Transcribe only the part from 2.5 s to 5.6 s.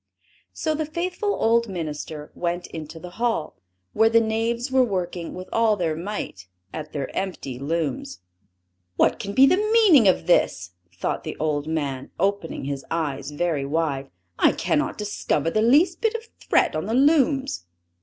into the hall, where the knaves were working with